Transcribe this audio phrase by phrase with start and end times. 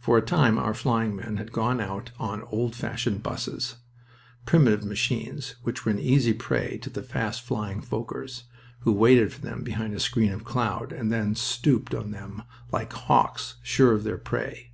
[0.00, 3.76] For a time our flying men had gone out on old fashioned "buses"
[4.46, 8.46] primitive machines which were an easy prey to the fast flying Fokkers
[8.80, 12.92] who waited for them behind a screen of cloud and then "stooped" on them like
[12.92, 14.72] hawks sure of their prey.